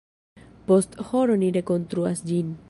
Post 0.71 0.97
horo 1.11 1.37
ni 1.43 1.51
rekonstruas 1.59 2.29
ĝin. 2.33 2.51